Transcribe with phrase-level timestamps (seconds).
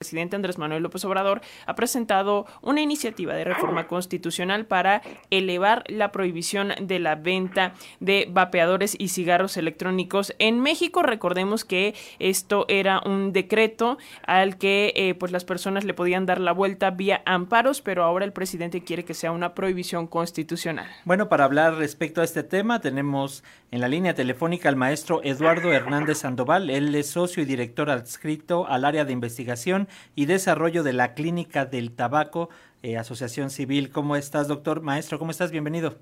[0.00, 6.10] presidente Andrés Manuel López Obrador ha presentado una iniciativa de reforma constitucional para elevar la
[6.10, 11.02] prohibición de la venta de vapeadores y cigarros electrónicos en México.
[11.02, 16.40] Recordemos que esto era un decreto al que eh, pues las personas le podían dar
[16.40, 20.88] la vuelta vía amparos, pero ahora el presidente quiere que sea una prohibición constitucional.
[21.04, 25.74] Bueno, para hablar respecto a este tema tenemos en la línea telefónica al maestro Eduardo
[25.74, 26.70] Hernández Sandoval.
[26.70, 31.64] Él es socio y director adscrito al área de investigación y Desarrollo de la Clínica
[31.64, 32.48] del Tabaco,
[32.82, 33.90] eh, Asociación Civil.
[33.90, 34.80] ¿Cómo estás, doctor?
[34.80, 35.50] Maestro, ¿cómo estás?
[35.50, 35.96] Bienvenido.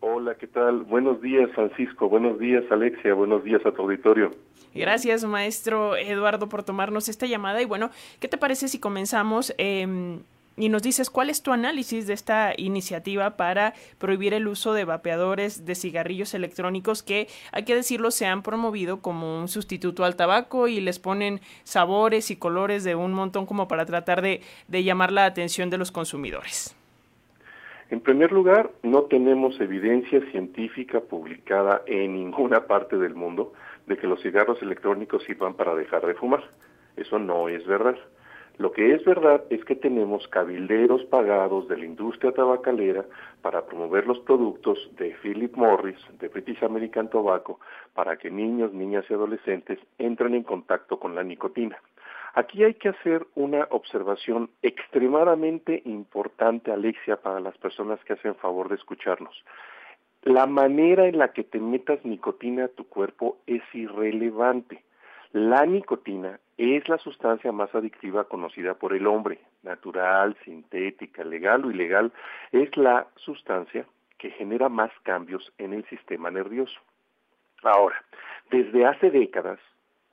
[0.00, 0.82] Hola, ¿qué tal?
[0.82, 2.08] Buenos días, Francisco.
[2.08, 3.14] Buenos días, Alexia.
[3.14, 4.30] Buenos días a tu auditorio.
[4.74, 7.62] Gracias, maestro Eduardo, por tomarnos esta llamada.
[7.62, 9.54] Y bueno, ¿qué te parece si comenzamos?
[9.56, 10.18] Eh,
[10.56, 14.84] y nos dices cuál es tu análisis de esta iniciativa para prohibir el uso de
[14.84, 20.16] vapeadores de cigarrillos electrónicos que, hay que decirlo, se han promovido como un sustituto al
[20.16, 24.84] tabaco y les ponen sabores y colores de un montón como para tratar de, de
[24.84, 26.76] llamar la atención de los consumidores.
[27.90, 33.52] En primer lugar, no tenemos evidencia científica publicada en ninguna parte del mundo
[33.86, 36.44] de que los cigarros electrónicos sirvan para dejar de fumar.
[36.96, 37.96] Eso no es verdad.
[38.56, 43.04] Lo que es verdad es que tenemos cabilderos pagados de la industria tabacalera
[43.42, 47.58] para promover los productos de Philip Morris, de British American Tobacco,
[47.94, 51.78] para que niños, niñas y adolescentes entren en contacto con la nicotina.
[52.34, 58.68] Aquí hay que hacer una observación extremadamente importante, Alexia, para las personas que hacen favor
[58.68, 59.44] de escucharnos.
[60.22, 64.82] La manera en la que te metas nicotina a tu cuerpo es irrelevante.
[65.34, 71.72] La nicotina es la sustancia más adictiva conocida por el hombre, natural, sintética, legal o
[71.72, 72.12] ilegal,
[72.52, 73.84] es la sustancia
[74.16, 76.80] que genera más cambios en el sistema nervioso.
[77.64, 78.00] Ahora,
[78.52, 79.58] desde hace décadas,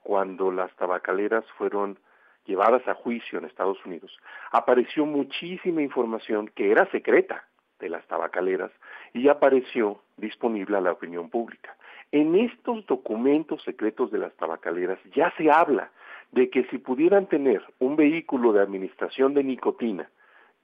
[0.02, 2.00] cuando las tabacaleras fueron
[2.44, 4.18] llevadas a juicio en Estados Unidos,
[4.50, 7.44] apareció muchísima información que era secreta
[7.78, 8.72] de las tabacaleras
[9.12, 11.76] y apareció disponible a la opinión pública.
[12.12, 15.90] En estos documentos secretos de las tabacaleras ya se habla
[16.30, 20.10] de que si pudieran tener un vehículo de administración de nicotina,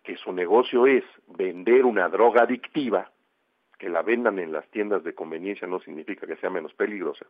[0.04, 3.10] que su negocio es vender una droga adictiva,
[3.78, 7.26] que la vendan en las tiendas de conveniencia no significa que sea menos peligrosa,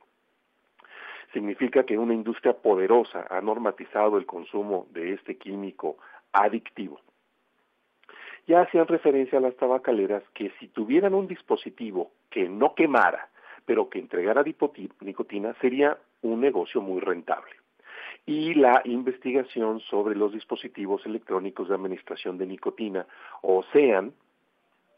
[1.33, 5.99] significa que una industria poderosa ha normatizado el consumo de este químico
[6.33, 7.01] adictivo.
[8.49, 13.28] Ya hacían referencia a las tabacaleras que si tuvieran un dispositivo que no quemara,
[13.69, 17.53] pero que entregara nicotina sería un negocio muy rentable.
[18.25, 23.07] Y la investigación sobre los dispositivos electrónicos de administración de nicotina,
[23.43, 24.15] o sean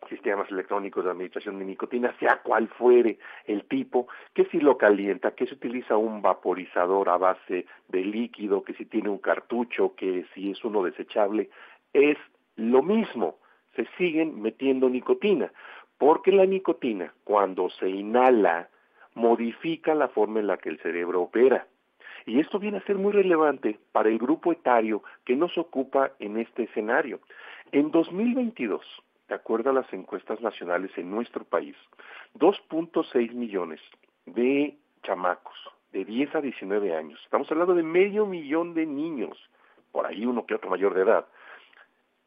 [0.09, 5.35] sistemas electrónicos de administración de nicotina, sea cual fuere el tipo, que si lo calienta,
[5.35, 10.27] que si utiliza un vaporizador a base de líquido, que si tiene un cartucho, que
[10.33, 11.51] si es uno desechable,
[11.93, 12.19] es
[12.55, 13.39] lo mismo,
[13.75, 15.53] se siguen metiendo nicotina
[16.01, 18.71] porque la nicotina, cuando se inhala,
[19.15, 21.67] modifica la forma en la que el cerebro opera.
[22.25, 26.39] Y esto viene a ser muy relevante para el grupo etario que nos ocupa en
[26.39, 27.21] este escenario.
[27.71, 28.81] En 2022,
[29.29, 31.77] de acuerdo a las encuestas nacionales en nuestro país,
[32.39, 33.81] 2.6 millones
[34.25, 35.59] de chamacos
[35.93, 39.37] de 10 a 19 años, estamos hablando de medio millón de niños,
[39.93, 41.27] por ahí uno que otro mayor de edad,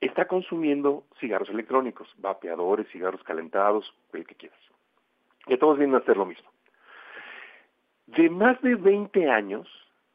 [0.05, 4.59] está consumiendo cigarros electrónicos, vapeadores, cigarros calentados, el que quieras.
[5.45, 6.49] Que todos vienen a hacer lo mismo.
[8.07, 9.67] De más de 20 años,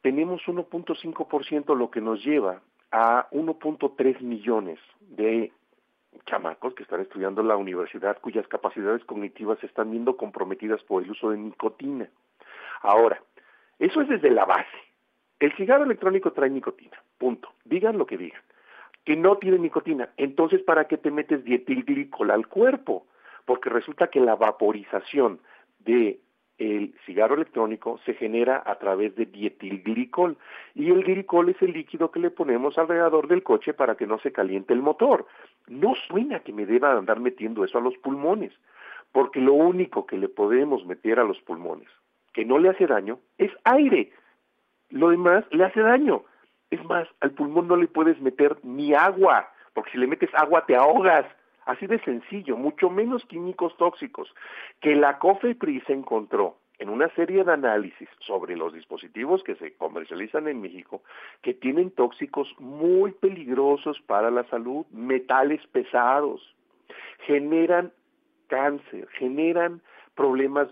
[0.03, 2.61] tenemos 1.5%, lo que nos lleva
[2.91, 5.53] a 1.3 millones de
[6.27, 11.03] chamacos que están estudiando en la universidad cuyas capacidades cognitivas se están viendo comprometidas por
[11.03, 12.09] el uso de nicotina.
[12.83, 13.23] Ahora,
[13.79, 14.67] eso es desde la base.
[15.39, 17.49] El cigarro electrónico trae nicotina, punto.
[17.65, 18.43] Digan lo que digan
[19.09, 20.11] que no tiene nicotina.
[20.19, 23.07] Entonces, ¿para qué te metes dietilglicol al cuerpo?
[23.47, 25.41] Porque resulta que la vaporización
[25.79, 26.21] de
[27.07, 30.37] cigarro electrónico se genera a través de dietilglicol
[30.75, 34.19] y el glicol es el líquido que le ponemos alrededor del coche para que no
[34.19, 35.25] se caliente el motor.
[35.69, 38.53] No suena que me deba andar metiendo eso a los pulmones,
[39.13, 41.89] porque lo único que le podemos meter a los pulmones
[42.35, 44.13] que no le hace daño es aire.
[44.91, 46.25] Lo demás le hace daño.
[46.71, 50.67] Es más, al pulmón no le puedes meter ni agua, porque si le metes agua
[50.67, 51.27] te ahogas.
[51.65, 54.35] Así de sencillo, mucho menos químicos tóxicos.
[54.81, 60.49] Que la COFEPRIS encontró en una serie de análisis sobre los dispositivos que se comercializan
[60.49, 61.03] en México,
[61.43, 66.41] que tienen tóxicos muy peligrosos para la salud, metales pesados,
[67.27, 67.93] generan
[68.47, 69.83] cáncer, generan
[70.15, 70.69] problemas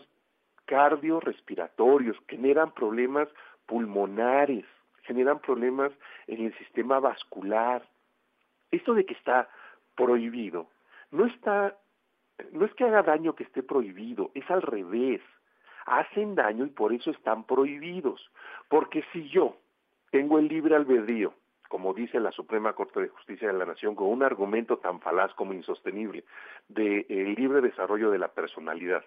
[0.67, 3.29] cardiorrespiratorios, generan problemas
[3.67, 4.65] pulmonares,
[5.07, 5.93] generan problemas
[6.27, 7.87] en el sistema vascular.
[8.71, 9.49] Esto de que está
[9.95, 10.69] prohibido,
[11.11, 11.77] no está,
[12.53, 15.21] no es que haga daño que esté prohibido, es al revés.
[15.87, 18.31] Hacen daño y por eso están prohibidos.
[18.69, 19.57] Porque si yo
[20.11, 21.33] tengo el libre albedrío,
[21.69, 25.33] como dice la Suprema Corte de Justicia de la Nación, con un argumento tan falaz
[25.35, 26.25] como insostenible,
[26.69, 29.05] del de, libre desarrollo de la personalidad,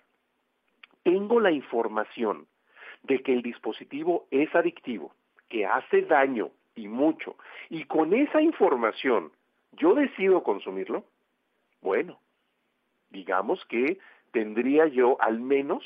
[1.03, 2.47] tengo la información
[3.03, 5.13] de que el dispositivo es adictivo,
[5.49, 7.35] que hace daño y mucho,
[7.69, 9.31] y con esa información
[9.73, 11.03] yo decido consumirlo,
[11.81, 12.19] bueno,
[13.09, 13.99] digamos que
[14.31, 15.83] tendría yo al menos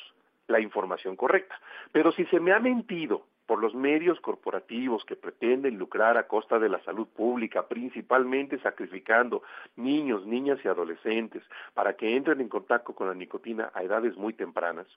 [0.47, 1.59] la información correcta.
[1.91, 6.59] Pero si se me ha mentido por los medios corporativos que pretenden lucrar a costa
[6.59, 9.43] de la salud pública, principalmente sacrificando
[9.75, 11.43] niños, niñas y adolescentes
[11.73, 14.87] para que entren en contacto con la nicotina a edades muy tempranas,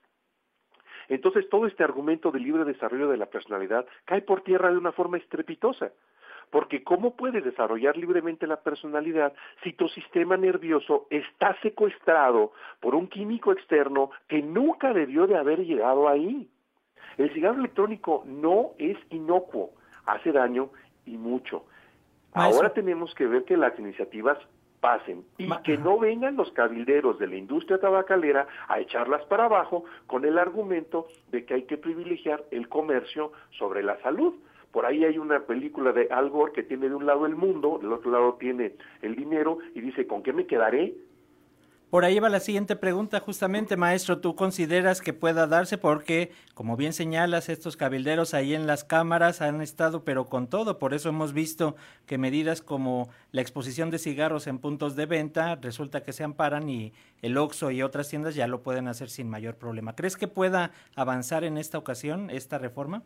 [1.09, 4.93] entonces todo este argumento de libre desarrollo de la personalidad cae por tierra de una
[4.93, 5.93] forma estrepitosa.
[6.51, 9.33] Porque ¿cómo puedes desarrollar libremente la personalidad
[9.65, 15.65] si tu sistema nervioso está secuestrado por un químico externo que nunca debió de haber
[15.65, 16.49] llegado ahí?
[17.19, 19.73] El cigarro electrónico no es inocuo,
[20.05, 20.71] hace daño
[21.05, 21.65] y mucho.
[22.33, 24.39] Ahora tenemos que ver que las iniciativas
[24.81, 29.85] pasen y que no vengan los cabilderos de la industria tabacalera a echarlas para abajo
[30.07, 34.35] con el argumento de que hay que privilegiar el comercio sobre la salud.
[34.73, 37.79] Por ahí hay una película de Al Gore que tiene de un lado el mundo,
[37.81, 40.95] del otro lado tiene el dinero y dice, ¿con qué me quedaré?
[41.91, 45.79] Por ahí va la siguiente pregunta, justamente, maestro, ¿tú consideras que pueda darse?
[45.79, 50.81] Porque, como bien señalas, estos cabilderos ahí en las cámaras han estado, pero con todo,
[50.81, 55.55] por eso hemos visto que medidas como la exposición de cigarros en puntos de venta
[55.55, 56.93] resulta que se amparan y
[57.23, 59.95] el Oxxo y otras tiendas ya lo pueden hacer sin mayor problema.
[59.95, 63.05] ¿Crees que pueda avanzar en esta ocasión esta reforma?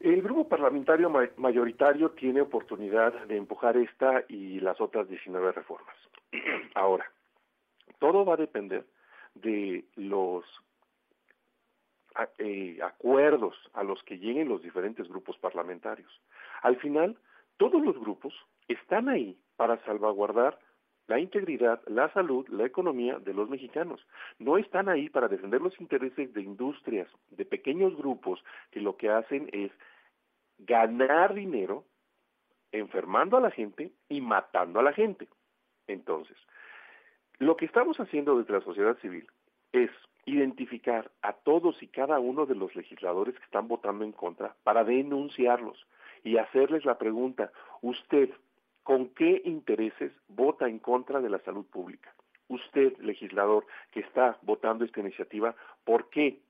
[0.00, 5.96] El grupo parlamentario mayoritario tiene oportunidad de empujar esta y las otras 19 reformas.
[6.74, 7.04] Ahora,
[7.98, 8.84] todo va a depender
[9.34, 10.44] de los
[12.38, 16.10] eh, acuerdos a los que lleguen los diferentes grupos parlamentarios.
[16.62, 17.18] Al final,
[17.56, 18.34] todos los grupos
[18.68, 20.58] están ahí para salvaguardar
[21.08, 24.04] la integridad, la salud, la economía de los mexicanos.
[24.38, 29.10] No están ahí para defender los intereses de industrias, de pequeños grupos que lo que
[29.10, 29.70] hacen es
[30.58, 31.84] ganar dinero
[32.72, 35.28] enfermando a la gente y matando a la gente.
[35.86, 36.36] Entonces,
[37.38, 39.26] lo que estamos haciendo desde la sociedad civil
[39.72, 39.90] es
[40.24, 44.84] identificar a todos y cada uno de los legisladores que están votando en contra para
[44.84, 45.86] denunciarlos
[46.24, 47.52] y hacerles la pregunta,
[47.82, 48.30] usted,
[48.82, 52.12] ¿con qué intereses vota en contra de la salud pública?
[52.48, 55.54] Usted, legislador, que está votando esta iniciativa,
[55.84, 56.40] ¿por qué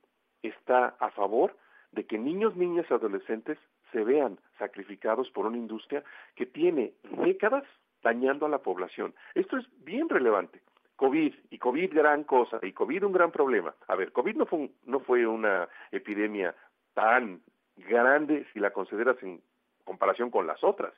[0.43, 1.57] está a favor
[1.93, 3.59] de que niños, niñas y adolescentes
[3.93, 6.05] se vean sacrificados por una industria
[6.35, 6.95] que tiene
[7.25, 7.65] décadas
[8.03, 9.15] dañando a la población?
[9.35, 10.61] Esto es bien relevante.
[10.97, 13.75] COVID, y COVID gran cosa, y COVID un gran problema.
[13.89, 16.55] A ver, COVID no fue, no fue una epidemia
[16.95, 17.43] tan
[17.77, 19.41] grande si la consideras en
[19.85, 20.93] comparación con las otras.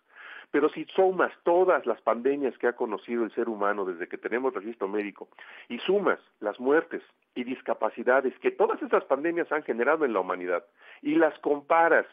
[0.50, 4.54] Pero si sumas todas las pandemias que ha conocido el ser humano desde que tenemos
[4.54, 5.28] registro médico
[5.68, 7.02] y sumas las muertes
[7.34, 10.64] y discapacidades que todas esas pandemias han generado en la humanidad
[11.02, 12.06] y las comparas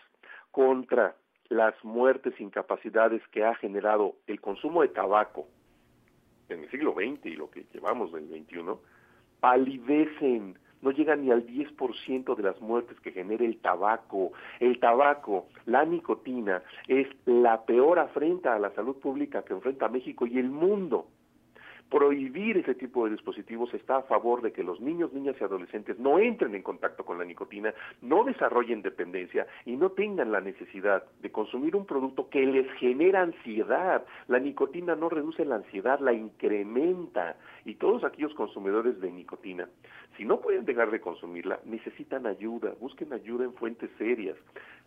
[0.51, 1.15] contra
[1.47, 5.47] las muertes e incapacidades que ha generado el consumo de tabaco,
[6.49, 8.61] en el siglo XX y lo que llevamos del XXI,
[9.39, 14.31] palidecen, no llegan ni al 10% de las muertes que genera el tabaco.
[14.59, 20.27] El tabaco, la nicotina, es la peor afrenta a la salud pública que enfrenta México
[20.27, 21.07] y el mundo
[21.89, 25.99] prohibir ese tipo de dispositivos está a favor de que los niños, niñas y adolescentes
[25.99, 31.03] no entren en contacto con la nicotina, no desarrollen dependencia y no tengan la necesidad
[31.21, 34.03] de consumir un producto que les genera ansiedad.
[34.27, 37.37] La nicotina no reduce la ansiedad, la incrementa.
[37.65, 39.67] Y todos aquellos consumidores de nicotina,
[40.17, 44.37] si no pueden dejar de consumirla, necesitan ayuda, busquen ayuda en fuentes serias.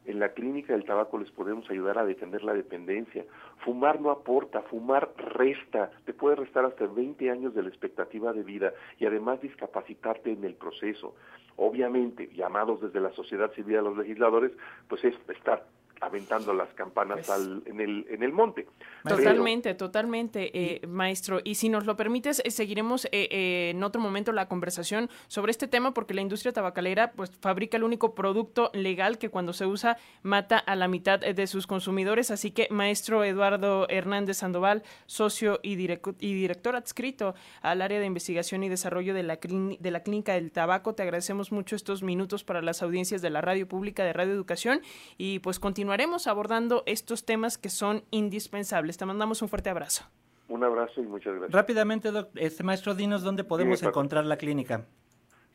[0.07, 3.25] En la clínica del tabaco les podemos ayudar a detener la dependencia.
[3.59, 8.43] Fumar no aporta, fumar resta, te puede restar hasta 20 años de la expectativa de
[8.43, 11.15] vida y además discapacitarte en el proceso.
[11.57, 14.53] Obviamente, llamados desde la sociedad civil a los legisladores,
[14.89, 15.67] pues es estar
[16.01, 18.67] aventando las campanas pues al, en, el, en el monte.
[19.07, 21.41] Totalmente, totalmente, eh, maestro.
[21.45, 25.69] Y si nos lo permites, eh, seguiremos eh, en otro momento la conversación sobre este
[25.69, 29.97] tema porque la industria tabacalera pues fabrica el único producto legal que cuando se usa
[30.23, 32.31] mata a la mitad de sus consumidores.
[32.31, 38.63] Así que, maestro Eduardo Hernández Sandoval, socio y, y director adscrito al área de investigación
[38.63, 42.63] y desarrollo de la, de la Clínica del Tabaco, te agradecemos mucho estos minutos para
[42.63, 44.81] las audiencias de la radio pública de Radio Educación
[45.17, 48.99] y pues continuamos continuaremos abordando estos temas que son indispensables.
[48.99, 50.05] Te mandamos un fuerte abrazo.
[50.49, 51.51] Un abrazo y muchas gracias.
[51.51, 54.85] Rápidamente, este maestro, dinos dónde podemos encontrar la clínica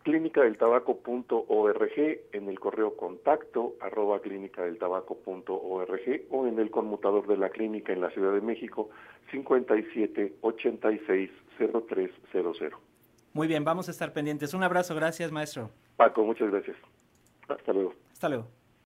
[0.01, 1.91] clínicadeltabaco.org,
[2.33, 8.09] en el correo contacto arroba clínicadeltabaco.org o en el conmutador de la clínica en la
[8.09, 8.89] Ciudad de México
[9.29, 12.73] 57 86 0300.
[13.33, 14.55] Muy bien, vamos a estar pendientes.
[14.55, 15.69] Un abrazo, gracias maestro.
[15.95, 16.75] Paco, muchas gracias.
[17.47, 17.93] Hasta luego.
[18.11, 18.62] Hasta luego.